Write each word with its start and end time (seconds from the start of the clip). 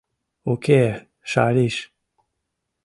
Уке, 0.51 0.83
шалишь! 1.31 1.79